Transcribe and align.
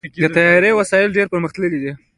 د 0.23 0.25
طیارې 0.35 0.71
وسایل 0.79 1.09
ډېر 1.17 1.27
پرمختللي 1.33 1.79
دي. 1.83 1.91